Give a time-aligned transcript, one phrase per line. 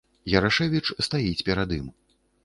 [0.37, 1.91] Ярашэвіч стаіць перад ім.